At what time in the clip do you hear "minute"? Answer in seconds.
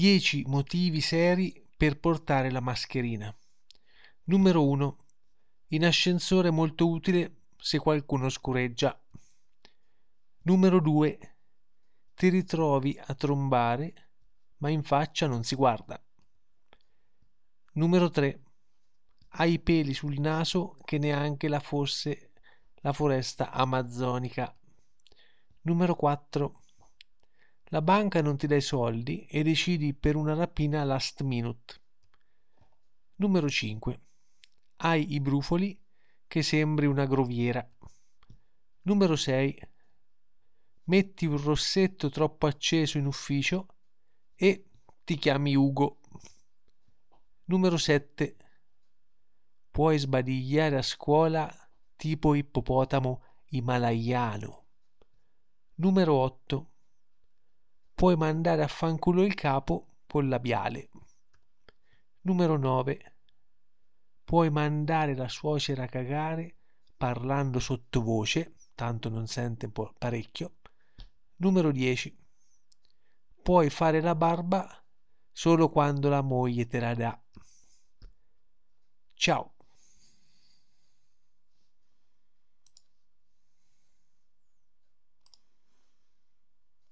31.22-31.80